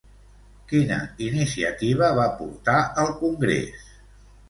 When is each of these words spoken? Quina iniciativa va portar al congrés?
Quina 0.71 0.97
iniciativa 1.27 2.11
va 2.23 2.27
portar 2.43 2.81
al 3.07 3.15
congrés? 3.25 3.91